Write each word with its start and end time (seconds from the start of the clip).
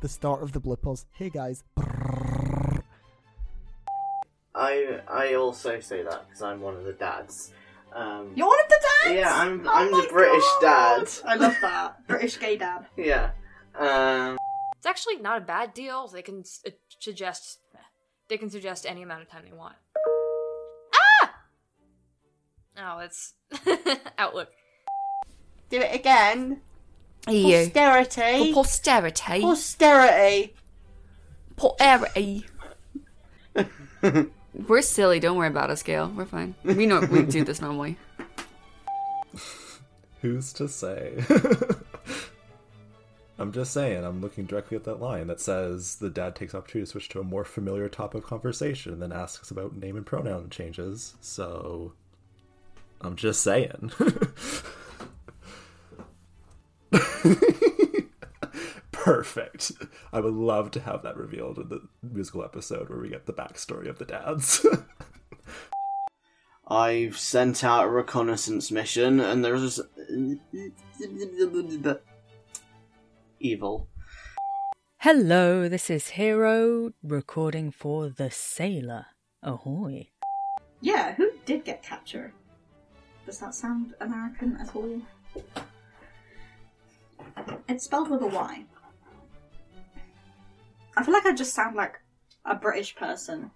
the 0.00 0.08
start 0.08 0.42
of 0.42 0.52
the 0.52 0.60
bloopers. 0.60 1.04
Hey 1.12 1.30
guys. 1.30 1.62
I 4.54 5.00
I 5.08 5.34
also 5.34 5.80
say 5.80 6.02
that 6.02 6.26
because 6.26 6.42
I'm 6.42 6.60
one 6.60 6.76
of 6.76 6.84
the 6.84 6.92
dads. 6.92 7.52
Um, 7.94 8.32
You're 8.34 8.46
one 8.46 8.58
of 8.60 8.68
the 8.68 8.80
dads. 9.04 9.18
Yeah, 9.18 9.34
I'm- 9.34 9.62
Oh 9.66 9.70
I'm 9.72 9.90
the 9.90 10.08
British 10.10 10.44
God. 10.60 11.06
dad. 11.06 11.08
I 11.24 11.34
love 11.36 11.56
that 11.62 12.06
British 12.06 12.38
gay 12.38 12.56
dad. 12.56 12.86
yeah. 12.96 13.30
Um, 13.74 14.36
It's 14.76 14.86
actually 14.86 15.16
not 15.16 15.38
a 15.38 15.44
bad 15.44 15.72
deal. 15.74 16.06
They 16.08 16.22
can 16.22 16.40
s- 16.40 16.60
uh, 16.66 16.70
suggest 17.00 17.60
they 18.28 18.36
can 18.38 18.50
suggest 18.50 18.86
any 18.86 19.02
amount 19.02 19.22
of 19.22 19.28
time 19.30 19.44
they 19.48 19.56
want. 19.56 19.76
Ah! 20.94 21.34
Oh, 22.78 22.98
it's 22.98 23.34
Outlook. 24.18 24.48
Do 25.70 25.80
it 25.80 25.94
again. 25.94 26.62
You. 27.28 27.70
Posterity. 27.70 28.52
For 28.52 28.54
posterity. 28.54 29.40
Posterity. 29.40 30.54
Posterity. 31.56 32.46
We're 34.68 34.82
silly. 34.82 35.20
Don't 35.20 35.36
worry 35.36 35.48
about 35.48 35.70
us, 35.70 35.82
Gail. 35.82 36.12
We're 36.14 36.24
fine. 36.24 36.54
We 36.64 36.86
know 36.86 37.00
we 37.00 37.22
do 37.22 37.44
this 37.44 37.60
normally. 37.60 37.98
Who's 40.22 40.52
to 40.54 40.68
say? 40.68 41.24
I'm 43.38 43.52
just 43.52 43.72
saying, 43.72 44.02
I'm 44.02 44.22
looking 44.22 44.46
directly 44.46 44.76
at 44.76 44.84
that 44.84 45.00
line 45.00 45.26
that 45.26 45.40
says 45.40 45.96
the 45.96 46.08
dad 46.08 46.34
takes 46.34 46.54
opportunity 46.54 46.86
to 46.86 46.90
switch 46.90 47.10
to 47.10 47.20
a 47.20 47.24
more 47.24 47.44
familiar 47.44 47.88
topic 47.88 48.22
of 48.22 48.30
conversation 48.30 48.92
and 48.92 49.02
then 49.02 49.12
asks 49.12 49.50
about 49.50 49.76
name 49.76 49.96
and 49.96 50.06
pronoun 50.06 50.48
changes. 50.48 51.16
So 51.20 51.92
I'm 53.00 53.16
just 53.16 53.42
saying. 53.42 53.92
Perfect. 58.92 59.72
I 60.12 60.20
would 60.20 60.34
love 60.34 60.70
to 60.72 60.80
have 60.80 61.02
that 61.02 61.16
revealed 61.16 61.58
in 61.58 61.68
the 61.68 61.88
musical 62.02 62.44
episode 62.44 62.88
where 62.88 62.98
we 62.98 63.08
get 63.08 63.26
the 63.26 63.32
backstory 63.32 63.88
of 63.88 63.98
the 63.98 64.04
dads. 64.04 64.66
I've 66.68 67.16
sent 67.16 67.62
out 67.62 67.84
a 67.84 67.88
reconnaissance 67.88 68.72
mission, 68.72 69.20
and 69.20 69.44
there's 69.44 69.80
evil. 73.38 73.88
Hello, 74.98 75.68
this 75.68 75.88
is 75.90 76.08
Hero 76.08 76.92
recording 77.04 77.70
for 77.70 78.08
The 78.08 78.30
Sailor. 78.30 79.06
Ahoy. 79.42 80.08
Yeah, 80.80 81.14
who 81.14 81.30
did 81.44 81.64
get 81.64 81.82
captured? 81.82 82.32
Does 83.24 83.38
that 83.38 83.54
sound 83.54 83.94
American 84.00 84.56
at 84.56 84.74
all? 84.74 85.00
It's 87.68 87.84
spelled 87.84 88.10
with 88.10 88.22
a 88.22 88.26
Y. 88.26 88.64
I 90.96 91.02
feel 91.02 91.12
like 91.12 91.26
I 91.26 91.32
just 91.32 91.52
sound 91.52 91.76
like 91.76 92.00
a 92.44 92.54
British 92.54 92.94
person 92.94 93.50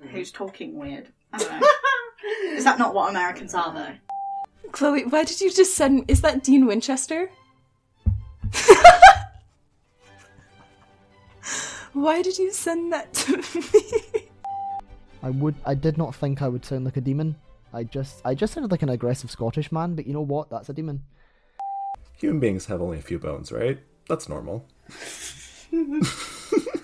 who's 0.00 0.30
talking 0.32 0.76
weird. 0.78 1.08
I 1.32 1.38
don't 1.38 1.60
know. 1.60 1.66
Is 2.56 2.64
that 2.64 2.78
not 2.78 2.94
what 2.94 3.10
Americans 3.10 3.54
are, 3.54 3.72
though? 3.72 3.94
Chloe, 4.72 5.04
why 5.04 5.24
did 5.24 5.40
you 5.40 5.50
just 5.52 5.74
send? 5.74 6.04
Is 6.08 6.20
that 6.22 6.42
Dean 6.42 6.66
Winchester? 6.66 7.30
why 11.92 12.22
did 12.22 12.36
you 12.38 12.52
send 12.52 12.92
that 12.92 13.14
to 13.14 13.36
me? 13.36 13.42
I 15.22 15.30
would. 15.30 15.54
I 15.64 15.74
did 15.74 15.96
not 15.96 16.14
think 16.14 16.42
I 16.42 16.48
would 16.48 16.64
sound 16.64 16.84
like 16.84 16.96
a 16.96 17.00
demon. 17.00 17.36
I 17.72 17.84
just. 17.84 18.20
I 18.24 18.34
just 18.34 18.52
sounded 18.52 18.70
like 18.70 18.82
an 18.82 18.90
aggressive 18.90 19.30
Scottish 19.30 19.70
man. 19.72 19.94
But 19.94 20.06
you 20.06 20.12
know 20.12 20.20
what? 20.20 20.50
That's 20.50 20.68
a 20.68 20.72
demon. 20.72 21.02
Human 22.18 22.40
beings 22.40 22.66
have 22.66 22.82
only 22.82 22.98
a 22.98 23.02
few 23.02 23.18
bones, 23.18 23.52
right? 23.52 23.78
That's 24.08 24.28
normal. 24.28 24.66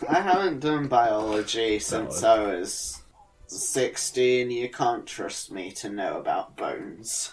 I 0.08 0.20
haven't 0.20 0.60
done 0.60 0.86
biology 0.86 1.78
since 1.80 2.22
I 2.22 2.38
was 2.38 3.02
16. 3.48 4.50
You 4.50 4.68
can't 4.68 5.06
trust 5.06 5.50
me 5.50 5.72
to 5.72 5.88
know 5.88 6.18
about 6.18 6.56
bones. 6.56 7.32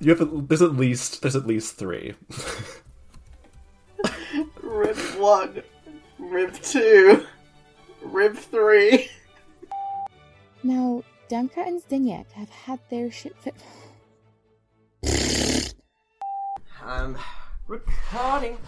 You 0.00 0.10
have 0.14 0.20
a, 0.22 0.24
there's 0.24 0.62
at 0.62 0.74
least 0.74 1.20
there's 1.20 1.36
at 1.36 1.46
least 1.46 1.76
three. 1.76 2.14
Rib 4.62 4.96
1, 4.96 5.62
Rib 6.18 6.54
2, 6.54 7.26
Rib 8.02 8.36
3. 8.36 9.10
Now, 10.62 11.02
Demka 11.28 11.66
and 11.66 11.82
Zdignieck 11.82 12.30
have 12.32 12.48
had 12.48 12.80
their 12.88 13.10
shit 13.10 13.36
fit. 13.40 13.54
I'm 16.90 17.16
recording. 17.68 18.58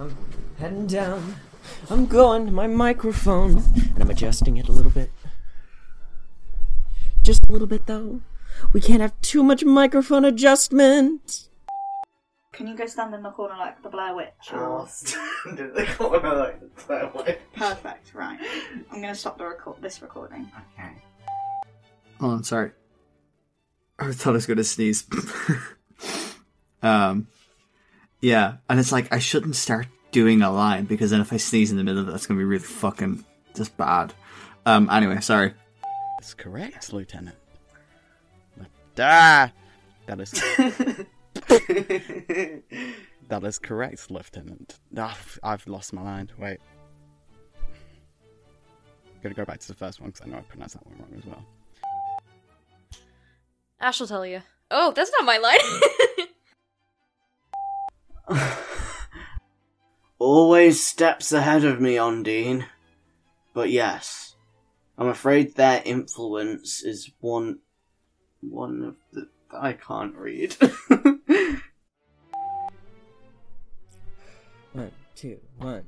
I'm 0.00 0.16
heading 0.58 0.86
down. 0.86 1.36
I'm 1.90 2.06
going 2.06 2.46
to 2.46 2.52
my 2.52 2.66
microphone 2.66 3.58
and 3.58 4.00
I'm 4.00 4.08
adjusting 4.08 4.56
it 4.56 4.68
a 4.68 4.72
little 4.72 4.90
bit. 4.90 5.10
Just 7.22 7.46
a 7.50 7.52
little 7.52 7.66
bit 7.66 7.84
though. 7.84 8.22
We 8.72 8.80
can't 8.80 9.02
have 9.02 9.20
too 9.20 9.42
much 9.42 9.66
microphone 9.66 10.24
adjustment. 10.24 11.50
Can 12.52 12.68
you 12.68 12.74
go 12.74 12.86
stand 12.86 13.14
in 13.14 13.22
the 13.22 13.30
corner 13.30 13.56
like 13.58 13.82
the 13.82 13.90
Blair 13.90 14.16
Witch? 14.16 14.32
I'll 14.50 14.86
stand 14.86 15.60
in 15.60 15.74
the 15.74 15.84
corner 15.98 16.34
like 16.34 16.58
the 16.58 16.84
Blair 16.86 17.12
Witch. 17.14 17.38
Perfect, 17.54 18.14
right. 18.14 18.40
I'm 18.90 19.02
going 19.02 19.12
to 19.12 19.14
stop 19.14 19.36
the 19.36 19.44
record- 19.44 19.82
this 19.82 20.00
recording. 20.00 20.50
Okay. 20.78 20.92
Oh, 22.18 22.40
sorry. 22.40 22.70
I 23.98 24.10
thought 24.12 24.30
I 24.30 24.32
was 24.32 24.46
going 24.46 24.56
to 24.56 24.64
sneeze. 24.64 25.04
um, 26.82 27.26
yeah, 28.22 28.54
and 28.70 28.80
it's 28.80 28.92
like 28.92 29.12
I 29.12 29.18
shouldn't 29.18 29.56
start 29.56 29.88
doing 30.12 30.42
a 30.42 30.50
line 30.50 30.84
because 30.84 31.10
then 31.10 31.20
if 31.20 31.32
I 31.32 31.36
sneeze 31.36 31.72
in 31.72 31.76
the 31.76 31.84
middle 31.84 32.00
of 32.00 32.08
it, 32.08 32.12
that's 32.12 32.26
going 32.26 32.38
to 32.38 32.40
be 32.40 32.44
really 32.44 32.62
fucking 32.62 33.24
just 33.54 33.76
bad. 33.76 34.14
Um, 34.64 34.88
anyway, 34.90 35.20
sorry. 35.20 35.52
That's 36.18 36.34
correct, 36.34 36.92
Lieutenant. 36.92 37.36
Ah, 38.98 39.50
that 40.06 40.20
is. 40.20 40.30
that 43.28 43.42
is 43.42 43.58
correct, 43.58 44.10
Lieutenant. 44.10 44.78
Ah, 44.96 45.18
I've 45.42 45.66
lost 45.66 45.92
my 45.92 46.02
mind. 46.02 46.32
Wait. 46.38 46.60
Gotta 49.22 49.34
go 49.34 49.44
back 49.44 49.58
to 49.60 49.68
the 49.68 49.74
first 49.74 50.00
one 50.00 50.10
because 50.10 50.26
I 50.26 50.30
know 50.30 50.38
I 50.38 50.42
pronounced 50.42 50.74
that 50.74 50.86
one 50.86 50.98
wrong 50.98 51.12
as 51.16 51.24
well. 51.24 51.44
Ash 53.80 53.98
will 53.98 54.06
tell 54.06 54.26
you. 54.26 54.42
Oh, 54.70 54.92
that's 54.92 55.10
not 55.18 55.24
my 55.24 55.38
line. 55.38 56.28
Always 60.18 60.86
steps 60.86 61.32
ahead 61.32 61.64
of 61.64 61.80
me, 61.80 61.96
Ondine. 61.96 62.66
But 63.54 63.70
yes, 63.70 64.36
I'm 64.96 65.08
afraid 65.08 65.54
their 65.54 65.82
influence 65.84 66.82
is 66.82 67.10
one. 67.20 67.58
one 68.40 68.82
of 68.82 68.96
the. 69.12 69.28
I 69.52 69.74
can't 69.74 70.14
read. 70.14 70.56
One, 74.72 74.90
two, 75.14 75.38
one. 75.58 75.84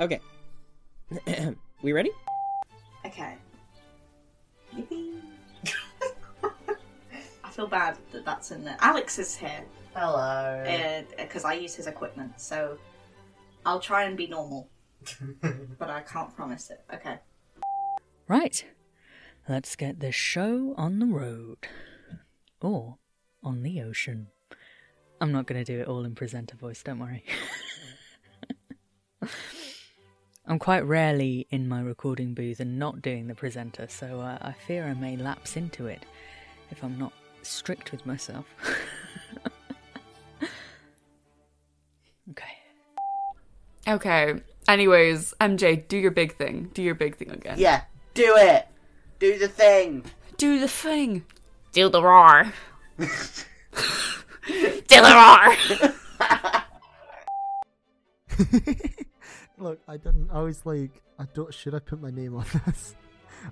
Okay. 0.00 0.20
we 1.82 1.92
ready? 1.92 2.10
Okay. 3.04 3.34
Yippee. 4.76 5.12
I 7.44 7.50
feel 7.50 7.66
bad 7.66 7.96
that 8.12 8.24
that's 8.24 8.50
in 8.50 8.64
there. 8.64 8.76
Alex 8.80 9.18
is 9.18 9.34
here. 9.34 9.64
Hello. 9.94 10.18
Uh, 10.18 11.02
because 11.16 11.44
I 11.44 11.54
use 11.54 11.74
his 11.74 11.86
equipment, 11.86 12.38
so 12.40 12.76
I'll 13.64 13.80
try 13.80 14.04
and 14.04 14.16
be 14.16 14.26
normal. 14.26 14.68
but 15.78 15.90
I 15.90 16.02
can't 16.02 16.34
promise 16.34 16.70
it. 16.70 16.84
Okay. 16.92 17.18
Right. 18.28 18.64
Let's 19.48 19.76
get 19.76 20.00
this 20.00 20.14
show 20.14 20.74
on 20.76 20.98
the 20.98 21.06
road. 21.06 21.58
Or 22.60 22.98
on 23.42 23.62
the 23.62 23.80
ocean. 23.80 24.28
I'm 25.20 25.32
not 25.32 25.46
going 25.46 25.64
to 25.64 25.72
do 25.72 25.80
it 25.80 25.88
all 25.88 26.04
in 26.04 26.14
presenter 26.14 26.56
voice, 26.56 26.82
don't 26.82 26.98
worry. 26.98 27.24
I'm 30.48 30.58
quite 30.60 30.84
rarely 30.84 31.48
in 31.50 31.68
my 31.68 31.80
recording 31.80 32.32
booth 32.32 32.60
and 32.60 32.78
not 32.78 33.02
doing 33.02 33.26
the 33.26 33.34
presenter, 33.34 33.88
so 33.88 34.20
uh, 34.20 34.38
I 34.40 34.52
fear 34.52 34.84
I 34.84 34.94
may 34.94 35.16
lapse 35.16 35.56
into 35.56 35.86
it 35.86 36.04
if 36.70 36.84
I'm 36.84 36.96
not 36.96 37.12
strict 37.42 37.90
with 37.90 38.06
myself. 38.06 38.46
okay. 42.30 42.56
Okay. 43.88 44.34
Anyways, 44.68 45.34
MJ, 45.40 45.86
do 45.88 45.96
your 45.96 46.12
big 46.12 46.36
thing. 46.36 46.70
Do 46.74 46.82
your 46.82 46.94
big 46.94 47.16
thing 47.16 47.30
again. 47.32 47.56
Yeah, 47.58 47.82
do 48.14 48.36
it! 48.36 48.68
Do 49.18 49.38
the 49.38 49.48
thing! 49.48 50.04
Do 50.36 50.60
the 50.60 50.68
thing. 50.68 51.24
Do 51.72 51.88
the 51.88 52.02
roar. 52.02 52.52
Do 52.98 53.06
the 54.88 55.56
roar. 58.38 58.96
Look, 59.58 59.80
I 59.88 59.96
didn't. 59.96 60.30
I 60.30 60.40
was 60.40 60.64
like, 60.66 61.02
I 61.18 61.24
don't. 61.34 61.52
Should 61.52 61.74
I 61.74 61.78
put 61.78 62.00
my 62.00 62.10
name 62.10 62.36
on 62.36 62.44
this, 62.66 62.94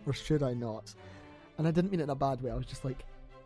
or 0.06 0.12
should 0.12 0.42
I 0.42 0.52
not? 0.52 0.94
And 1.56 1.66
I 1.66 1.70
didn't 1.70 1.90
mean 1.90 2.00
it 2.00 2.04
in 2.04 2.10
a 2.10 2.14
bad 2.14 2.42
way. 2.42 2.50
I 2.50 2.54
was 2.54 2.66
just 2.66 2.84
like, 2.84 3.04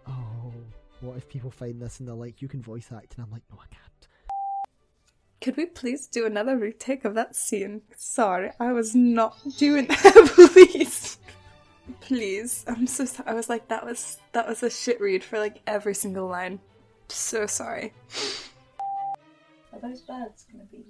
oh, 0.08 0.52
what 1.00 1.16
if 1.16 1.28
people 1.28 1.50
find 1.50 1.80
this 1.80 2.00
and 2.00 2.08
they're 2.08 2.16
like, 2.16 2.42
you 2.42 2.48
can 2.48 2.62
voice 2.62 2.88
act? 2.94 3.14
And 3.16 3.24
I'm 3.24 3.30
like, 3.30 3.42
no, 3.50 3.58
I 3.58 3.66
can't. 3.72 4.08
Could 5.40 5.56
we 5.56 5.66
please 5.66 6.08
do 6.08 6.26
another 6.26 6.56
retake 6.56 7.04
of 7.04 7.14
that 7.14 7.36
scene? 7.36 7.82
Sorry, 7.96 8.50
I 8.58 8.72
was 8.72 8.94
not 8.94 9.36
doing 9.56 9.86
that, 9.88 10.32
please. 10.34 11.18
Please. 12.00 12.64
I'm 12.66 12.86
so 12.86 13.04
sorry. 13.04 13.28
I 13.28 13.34
was 13.34 13.48
like, 13.48 13.68
that 13.68 13.86
was 13.86 14.18
that 14.32 14.48
was 14.48 14.62
a 14.62 14.70
shit 14.70 15.00
read 15.00 15.22
for 15.22 15.38
like 15.38 15.62
every 15.66 15.94
single 15.94 16.26
line. 16.26 16.58
So 17.08 17.46
sorry. 17.46 17.92
Are 19.72 19.78
those 19.80 20.00
birds 20.00 20.44
going 20.50 20.66
to 20.66 20.72
be? 20.72 20.84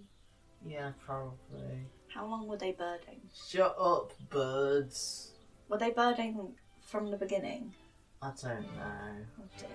Yeah, 0.67 0.93
probably. 1.05 1.87
How 2.13 2.27
long 2.27 2.47
were 2.47 2.57
they 2.57 2.73
birding? 2.73 3.21
Shut 3.49 3.77
up, 3.79 4.13
birds. 4.31 5.33
Were 5.69 5.79
they 5.79 5.91
birding 5.91 6.55
from 6.83 7.11
the 7.11 7.17
beginning? 7.17 7.75
I 8.23 8.33
don't 8.43 8.63
know. 8.77 9.15
Oh 9.41 9.45
dear. 9.59 9.69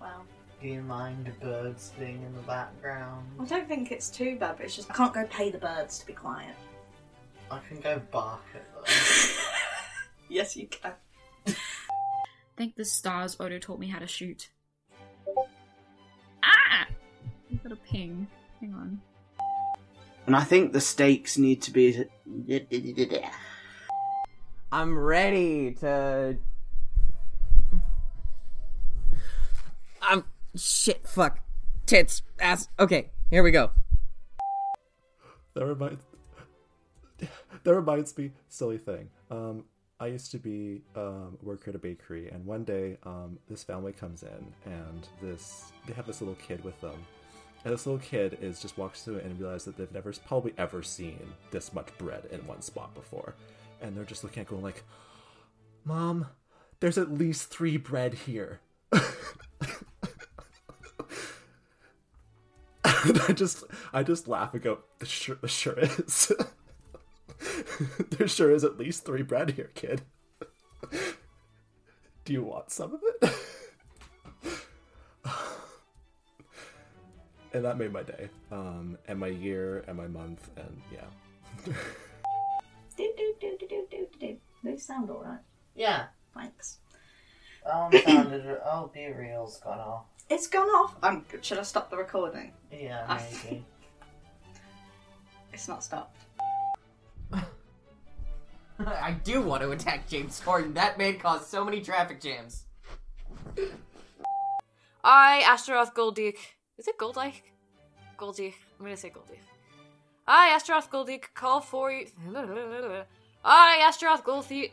Well, 0.00 0.24
Do 0.62 0.68
you 0.68 0.82
mind 0.82 1.30
birds 1.40 1.92
being 1.98 2.22
in 2.22 2.34
the 2.34 2.42
background? 2.42 3.26
I 3.40 3.44
don't 3.44 3.68
think 3.68 3.90
it's 3.92 4.08
too 4.10 4.36
bad, 4.36 4.56
but 4.56 4.66
it's 4.66 4.76
just 4.76 4.90
I 4.90 4.94
can't 4.94 5.12
go 5.12 5.26
pay 5.26 5.50
the 5.50 5.58
birds 5.58 5.98
to 5.98 6.06
be 6.06 6.12
quiet. 6.12 6.54
I 7.50 7.60
can 7.68 7.80
go 7.80 8.00
bark 8.10 8.42
at 8.54 8.74
them. 8.74 8.84
Yes, 10.30 10.56
you 10.58 10.66
can. 10.68 10.92
Thank 12.58 12.76
the 12.76 12.84
stars 12.84 13.36
Odo 13.40 13.58
taught 13.58 13.78
me 13.80 13.88
how 13.88 13.98
to 13.98 14.06
shoot. 14.06 14.50
Ah! 16.42 16.86
I 17.50 17.54
got 17.62 17.72
a 17.72 17.76
ping. 17.76 18.26
Hang 18.60 18.74
on. 18.74 19.00
And 20.28 20.36
I 20.36 20.44
think 20.44 20.74
the 20.74 20.80
stakes 20.80 21.38
need 21.38 21.62
to 21.62 21.70
be. 21.70 22.04
I'm 24.70 24.98
ready 24.98 25.72
to. 25.80 26.36
I'm 30.02 30.24
shit. 30.54 31.08
Fuck. 31.08 31.40
Tits. 31.86 32.20
Ass. 32.38 32.68
Okay, 32.78 33.08
here 33.30 33.42
we 33.42 33.50
go. 33.50 33.70
That 35.54 35.64
reminds 35.64 36.04
that 37.64 37.74
reminds 37.74 38.16
me, 38.18 38.32
silly 38.50 38.76
thing. 38.76 39.08
Um, 39.30 39.64
I 39.98 40.08
used 40.08 40.30
to 40.32 40.38
be 40.38 40.82
um, 40.94 41.38
worker 41.42 41.70
at 41.70 41.74
a 41.74 41.78
bakery, 41.78 42.28
and 42.28 42.44
one 42.44 42.64
day 42.64 42.98
um, 43.04 43.38
this 43.48 43.64
family 43.64 43.94
comes 43.94 44.22
in, 44.22 44.52
and 44.70 45.08
this 45.22 45.72
they 45.86 45.94
have 45.94 46.06
this 46.06 46.20
little 46.20 46.36
kid 46.36 46.62
with 46.64 46.78
them, 46.82 47.02
and 47.64 47.74
this 47.74 47.86
little 47.86 48.00
kid 48.00 48.38
is 48.40 48.60
just 48.60 48.78
walks 48.78 49.02
through 49.02 49.16
it 49.16 49.24
and 49.24 49.38
realizes 49.38 49.64
that 49.66 49.76
they've 49.76 49.92
never 49.92 50.12
probably 50.26 50.54
ever 50.56 50.82
seen 50.82 51.34
this 51.50 51.72
much 51.72 51.88
bread 51.98 52.26
in 52.30 52.46
one 52.46 52.62
spot 52.62 52.94
before, 52.94 53.34
and 53.80 53.96
they're 53.96 54.04
just 54.04 54.24
looking 54.24 54.42
at 54.42 54.48
going 54.48 54.62
like, 54.62 54.84
"Mom, 55.84 56.26
there's 56.80 56.98
at 56.98 57.12
least 57.12 57.50
three 57.50 57.76
bread 57.76 58.14
here." 58.14 58.60
and 58.92 59.02
I 63.28 63.32
just 63.32 63.64
I 63.92 64.02
just 64.02 64.28
laugh 64.28 64.54
and 64.54 64.62
go, 64.62 64.78
"There 64.98 65.08
sure, 65.08 65.36
there 65.40 65.48
sure 65.48 65.78
is. 65.78 66.32
there 68.10 68.28
sure 68.28 68.50
is 68.50 68.64
at 68.64 68.78
least 68.78 69.04
three 69.04 69.22
bread 69.22 69.50
here, 69.50 69.70
kid. 69.74 70.02
Do 72.24 72.32
you 72.32 72.44
want 72.44 72.70
some 72.70 72.94
of 72.94 73.00
it?" 73.02 73.34
And 77.52 77.64
that 77.64 77.78
made 77.78 77.92
my 77.92 78.02
day, 78.02 78.28
um, 78.52 78.98
and 79.08 79.18
my 79.18 79.28
year, 79.28 79.82
and 79.88 79.96
my 79.96 80.06
month, 80.06 80.50
and 80.56 80.80
yeah. 80.92 81.72
Do 82.96 83.12
do 83.16 83.34
do 83.40 83.56
do 83.58 83.66
do 83.68 83.86
do 83.90 84.06
do. 84.20 84.36
They 84.64 84.76
sound 84.76 85.08
alright. 85.10 85.40
Yeah. 85.74 86.06
Thanks. 86.34 86.78
Oh, 87.64 87.90
sounded. 88.04 88.44
Oh, 88.64 88.90
BeReal's 88.94 89.58
gone 89.60 89.78
off. 89.78 90.04
It's 90.28 90.46
gone 90.46 90.68
off. 90.68 90.96
Um, 91.02 91.24
should 91.40 91.58
I 91.58 91.62
stop 91.62 91.90
the 91.90 91.96
recording? 91.96 92.52
Yeah, 92.70 93.04
I- 93.08 93.22
maybe. 93.44 93.64
It's 95.52 95.68
not 95.68 95.82
stopped. 95.82 96.16
I 98.78 99.12
do 99.24 99.40
want 99.40 99.62
to 99.62 99.70
attack 99.70 100.06
James 100.08 100.40
Corden. 100.44 100.74
That 100.74 100.98
man 100.98 101.18
caused 101.18 101.46
so 101.48 101.64
many 101.64 101.80
traffic 101.80 102.20
jams. 102.20 102.64
I, 105.02 105.40
Astaroth 105.46 105.94
Goldyke. 105.94 106.36
Is 106.78 106.86
it 106.86 106.96
Goldike? 106.96 107.42
Goldyke. 108.16 108.54
I'm 108.78 108.86
gonna 108.86 108.96
say 108.96 109.10
Goldyke. 109.10 109.38
I, 110.26 110.48
Astaroth 110.50 110.90
Goldyke, 110.90 111.24
call 111.34 111.60
for 111.60 111.90
you. 111.90 112.06
I, 113.44 113.78
Astaroth 113.80 114.24
Goldyke. 114.24 114.72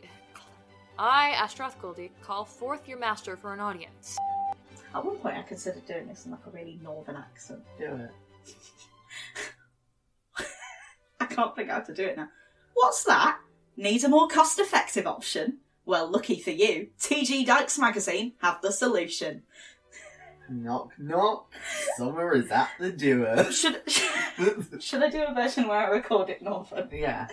I, 0.98 1.30
Astaroth 1.30 1.80
Goldyke, 1.80 2.12
call 2.22 2.44
forth 2.44 2.86
your 2.86 2.98
master 2.98 3.36
for 3.36 3.52
an 3.52 3.60
audience. 3.60 4.16
At 4.94 5.04
one 5.04 5.16
point, 5.16 5.36
I 5.36 5.42
considered 5.42 5.86
doing 5.86 6.06
this 6.06 6.26
in 6.26 6.30
like 6.30 6.46
a 6.46 6.50
really 6.50 6.78
northern 6.82 7.16
accent. 7.16 7.60
Do 7.78 7.96
it. 7.96 8.10
I 11.20 11.26
can't 11.26 11.56
think 11.56 11.70
how 11.70 11.80
to 11.80 11.94
do 11.94 12.04
it 12.04 12.16
now. 12.16 12.28
What's 12.74 13.04
that? 13.04 13.38
Need 13.76 14.04
a 14.04 14.08
more 14.08 14.28
cost 14.28 14.58
effective 14.58 15.06
option? 15.06 15.58
Well, 15.84 16.10
lucky 16.10 16.40
for 16.40 16.50
you, 16.50 16.88
TG 17.00 17.46
Dykes 17.46 17.78
magazine 17.78 18.32
have 18.42 18.60
the 18.60 18.72
solution. 18.72 19.42
Knock, 20.48 20.92
knock. 20.98 21.52
Summer 21.96 22.32
is 22.34 22.50
at 22.50 22.70
the 22.78 22.92
door. 22.92 23.50
Should 23.50 23.82
should 24.82 25.02
I 25.02 25.08
do 25.10 25.24
a 25.26 25.34
version 25.34 25.66
where 25.68 25.78
I 25.78 25.88
record 25.90 26.30
it 26.30 26.42
northern? 26.42 26.88
Yeah. 26.92 27.26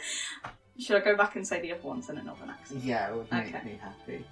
Should 0.80 0.96
I 1.02 1.06
go 1.06 1.16
back 1.16 1.36
and 1.36 1.48
say 1.48 1.62
the 1.62 1.72
other 1.74 1.82
ones 1.88 2.10
in 2.10 2.18
a 2.18 2.24
northern 2.24 2.50
accent? 2.50 2.84
Yeah, 2.84 3.10
it 3.10 3.16
would 3.16 3.32
make 3.32 3.54
Okay. 3.56 3.64
me 3.66 3.80
happy. 3.82 4.26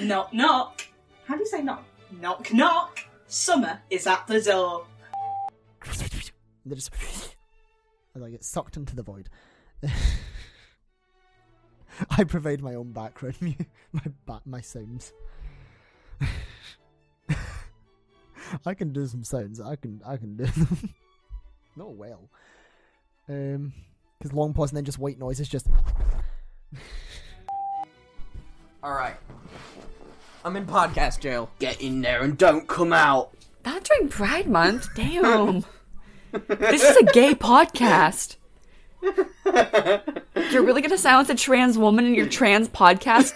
Knock 0.02 0.32
knock. 0.34 0.82
How 1.26 1.34
do 1.34 1.40
you 1.40 1.46
say 1.46 1.62
knock? 1.62 1.84
Knock 2.20 2.52
knock. 2.52 2.98
Summer 3.26 3.80
is 3.88 4.06
at 4.06 4.26
the 4.26 4.40
door. 4.42 4.84
They 6.66 6.74
just 6.74 6.90
and 8.14 8.24
I 8.24 8.30
get 8.30 8.44
sucked 8.44 8.76
into 8.76 8.94
the 8.94 9.02
void. 9.02 9.30
I 12.10 12.24
provide 12.24 12.62
my 12.62 12.74
own 12.74 12.92
background 12.92 13.36
mu- 13.40 13.52
my 13.92 14.02
ba- 14.26 14.42
my 14.44 14.60
sounds. 14.60 15.12
I 18.66 18.74
can 18.74 18.92
do 18.92 19.06
some 19.06 19.24
sounds. 19.24 19.60
I 19.60 19.76
can 19.76 20.00
I 20.06 20.16
can 20.16 20.36
do 20.36 20.44
them. 20.44 20.94
Not 21.76 21.94
well. 21.96 22.28
Um, 23.28 23.72
because 24.18 24.32
long 24.32 24.52
pause 24.54 24.70
and 24.70 24.76
then 24.76 24.84
just 24.84 24.98
white 24.98 25.18
noise 25.18 25.40
is 25.40 25.48
just. 25.48 25.66
All 28.82 28.92
right. 28.92 29.16
I'm 30.44 30.56
in 30.56 30.66
podcast 30.66 31.20
jail. 31.20 31.50
Get 31.60 31.80
in 31.80 32.00
there 32.00 32.22
and 32.22 32.36
don't 32.36 32.66
come 32.66 32.92
out. 32.92 33.30
Not 33.64 33.84
during 33.84 34.08
Pride 34.08 34.48
Month. 34.48 34.88
Damn. 34.96 35.64
this 36.32 36.82
is 36.82 36.96
a 36.96 37.04
gay 37.04 37.34
podcast. 37.34 38.36
You're 39.02 40.64
really 40.64 40.82
gonna 40.82 40.98
silence 40.98 41.28
a 41.28 41.36
trans 41.36 41.78
woman 41.78 42.06
in 42.06 42.14
your 42.14 42.28
trans 42.28 42.68
podcast? 42.68 43.32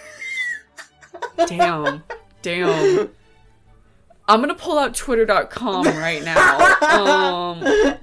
Damn. 1.46 2.02
Damn. 2.42 3.10
I'm 4.28 4.40
gonna 4.40 4.54
pull 4.54 4.78
out 4.78 4.94
twitter.com 4.94 5.84
right 5.86 6.22
now. 6.24 6.76
Um 6.82 7.96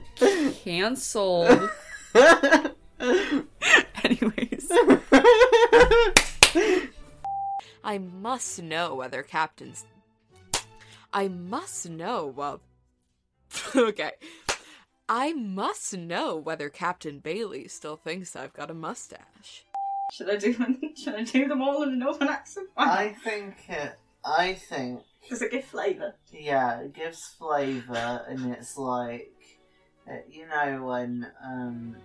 canceled. 0.63 1.69
Anyways. 4.03 4.71
I 7.83 7.97
must 7.97 8.61
know 8.61 8.95
whether 8.95 9.23
Captain's. 9.23 9.85
I 11.11 11.27
must 11.27 11.89
know 11.89 12.33
well. 12.35 12.61
okay. 13.75 14.11
I 15.09 15.33
must 15.33 15.97
know 15.97 16.37
whether 16.37 16.69
Captain 16.69 17.19
Bailey 17.19 17.67
still 17.67 17.97
thinks 17.97 18.35
I've 18.35 18.53
got 18.53 18.71
a 18.71 18.73
mustache. 18.73 19.65
Should 20.11 20.29
I 20.29 20.37
do 20.37 20.53
them? 20.53 20.79
Should 20.95 21.15
I 21.15 21.23
do 21.23 21.47
them 21.47 21.61
all 21.61 21.83
in 21.83 21.89
a 21.89 21.95
northern 21.95 22.29
accent? 22.29 22.69
I 22.77 23.09
think 23.23 23.55
it. 23.67 23.99
I 24.23 24.53
think. 24.53 25.01
Does 25.29 25.41
it 25.41 25.51
give 25.51 25.65
flavour? 25.65 26.15
Yeah, 26.31 26.79
it 26.81 26.93
gives 26.93 27.27
flavour, 27.27 28.25
and 28.27 28.53
it's 28.53 28.77
like, 28.77 29.31
uh, 30.09 30.17
you 30.29 30.47
know, 30.47 30.83
when 30.85 31.27
um, 31.43 31.95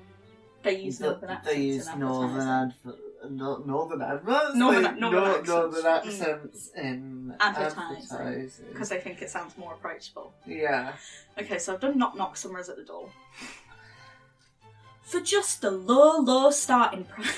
They 0.63 0.79
use 0.79 0.99
the- 0.99 1.11
northern 1.11 1.31
accents. 1.31 1.55
They 1.55 1.63
use 1.63 1.95
northern 1.97 2.49
adver- 2.49 2.99
no- 3.31 3.57
northern 3.67 4.03
adverts. 4.03 4.55
Northern- 4.55 4.83
They- 4.95 5.01
northern 5.01 5.21
nor- 5.21 5.29
accents. 5.31 5.49
northern 5.49 5.83
Mm. 5.85 5.97
accents 5.97 6.71
in 6.77 7.37
advertising 7.41 8.07
advertising. 8.19 8.67
because 8.73 8.89
they 8.89 9.01
think 9.01 9.21
it 9.23 9.31
sounds 9.31 9.57
more 9.59 9.75
approachable. 9.75 10.33
Yeah. 10.47 10.95
Okay, 11.39 11.59
so 11.59 11.75
I've 11.75 11.81
done 11.81 11.99
knock 11.99 12.15
knock. 12.17 12.37
Summer's 12.37 12.69
at 12.69 12.77
the 12.77 12.85
door. 12.85 13.11
For 15.03 15.21
just 15.21 15.65
a 15.65 15.71
low, 15.71 16.19
low 16.21 16.51
starting 16.51 17.05
price. 17.05 17.35